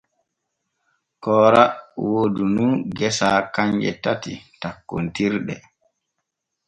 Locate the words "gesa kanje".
3.01-3.91